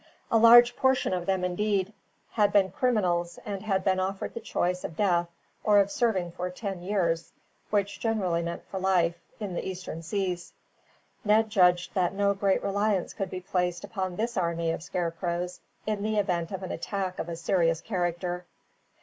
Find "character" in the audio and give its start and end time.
17.79-18.45